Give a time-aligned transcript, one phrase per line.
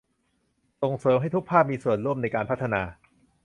[0.81, 2.81] ส่งเสริมให้ทุกภาคส่วนมีส่วนร่วมในการพัฒนา